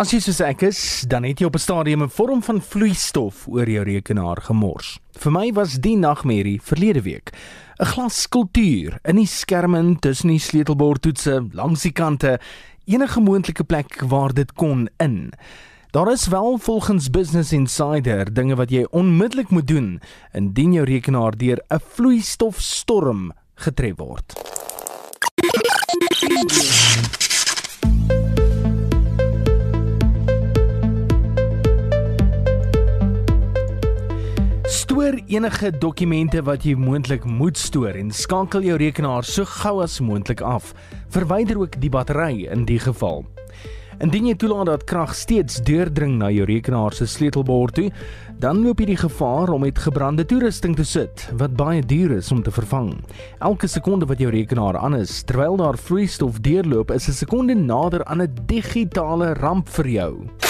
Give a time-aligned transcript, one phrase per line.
[0.00, 0.78] As jy soos ek is,
[1.12, 4.98] dan het jy op 'n stadium 'n vorm van vloeistof oor jou rekenaar gemors.
[5.12, 7.32] Vir my was die nagmerrie verlede week.
[7.78, 12.40] 'n Glas skulptuur in die skerm tussen die sleutelbordtoetse langs die kante,
[12.86, 15.32] enige moontlike plek waar dit kon in.
[15.92, 20.00] Daar is wel volgens Business Insider dinge wat jy onmiddellik moet doen
[20.32, 24.32] indien jou rekenaar deur 'n vloeistofstorm getref word.
[35.10, 39.96] Stoor enige dokumente wat jy moontlik moet stoor en skakel jou rekenaar so gou as
[39.98, 40.68] moontlik af.
[41.10, 43.24] Verwyder ook die battery in die geval.
[43.98, 47.88] Indien jy toelaat dat krag steeds deurdring na jou rekenaar se sleutelbord toe,
[48.38, 52.30] dan loop jy die gevaar om met gebrande toerusting te sit wat baie duur is
[52.30, 52.92] om te vervang.
[53.42, 58.04] Elke sekonde wat jou rekenaar aan is terwyl daar vloeistof deurloop, is 'n sekonde nader
[58.04, 60.49] aan 'n digitale ramp vir jou.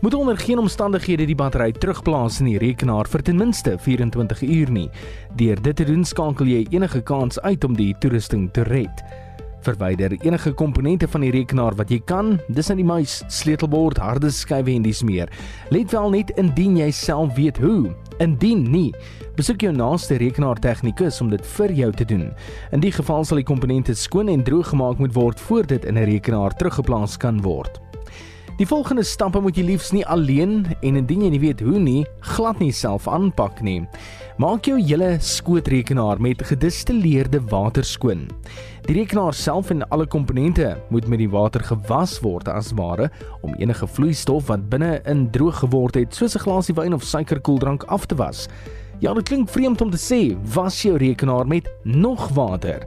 [0.00, 4.70] Moet onder geen omstandighede die battery terugplaas in die rekenaar vir ten minste 24 uur
[4.70, 4.90] nie.
[5.34, 9.02] Deur dit te doen skakel jy enige kans uit om die toerusting te red.
[9.66, 14.30] Verwyder enige komponente van die rekenaar wat jy kan, dis in die muis, sleutelbord, harde
[14.30, 15.34] skywe en dis meer.
[15.74, 17.90] Let wel net indien jy self weet hoe.
[18.22, 18.92] Indien nie,
[19.34, 22.30] besoek jou naaste rekenaartegnikus om dit vir jou te doen.
[22.70, 25.98] In die geval sal die komponente skoon en droog gemaak moet word voor dit in
[25.98, 27.82] 'n rekenaar teruggeplaas kan word.
[28.58, 32.00] Die volgende stappe moet jy liefs nie alleen en indien jy nie weet hoe nie,
[32.34, 33.84] glad nie self aanpak nie.
[34.42, 38.24] Maak jou hele skootrekenaar met gedistilleerde water skoon.
[38.88, 43.06] Die rekenaar self en alle komponente moet met die water gewas word as ware
[43.46, 47.86] om enige vloeistof wat binne in droog geword het, soos 'n glasie wyn of suikerkoeldrank
[47.86, 48.48] af te was.
[48.98, 52.82] Ja, dit klink vreemd om te sê, was jou rekenaar met nog water.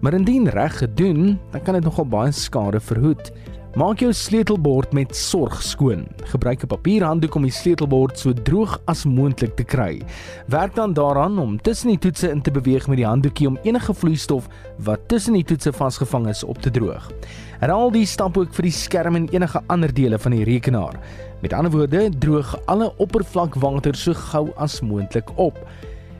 [0.00, 3.32] Maar indien reg gedoen, dan kan dit nogal baie skade verhoed.
[3.78, 6.00] Maak jou sleutelbord met sorg skoon.
[6.32, 10.02] Gebruik 'n papierhanddoek om die sleutelbord so droog as moontlik te kry.
[10.48, 13.94] Werk dan daaraan om tussen die toetse in te beweeg met die handdoekie om enige
[13.94, 14.48] vloeistof
[14.78, 17.12] wat tussen die toetse vasgevang is op te droog.
[17.60, 20.98] Herhaal die stap ook vir die skerm en enige ander dele van die rekenaar.
[21.40, 25.66] Met ander woorde, droog alle oppervlakwater so gou as moontlik op.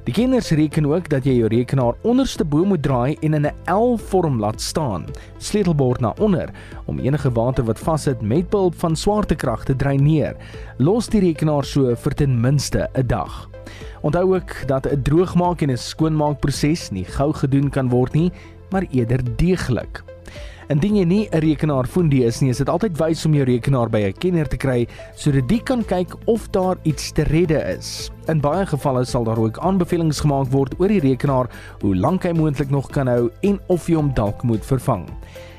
[0.05, 3.55] Die kenners reken ook dat jy jou rekenaar onderste bo moet draai en in 'n
[3.69, 5.05] L-vorm laat staan,
[5.39, 6.51] sleutelbord na onder
[6.87, 10.37] om enige water wat vassit met behulp van swaartekrag te dreineer.
[10.79, 13.49] Los die rekenaar so vir ten minste 'n dag.
[14.01, 18.33] Onthou ook dat 'n droogmaak en 'n skoonmaakproses nie gou gedoen kan word nie,
[18.71, 20.10] maar eerder deeglik.
[20.71, 23.91] Indien jy nie 'n rekenaar fundie is nie, is dit altyd wys om jou rekenaar
[23.91, 24.87] by 'n kenner te kry
[25.17, 28.11] sodat die kan kyk of daar iets te redde is.
[28.29, 32.33] In baie gevalle sal daar ook aanbevelings gemaak word oor die rekenaar, hoe lank hy
[32.33, 35.09] moontlik nog kan hou en of jy hom dalk moet vervang.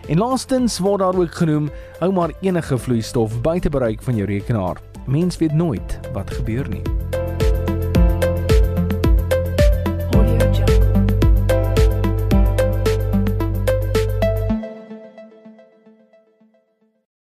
[0.08, 1.70] En laastens word daar ook genoem,
[2.00, 4.78] hou maar enige vloeistof buite bereik van jou rekenaar.
[5.08, 7.21] Mens weet nooit wat gebeur nie.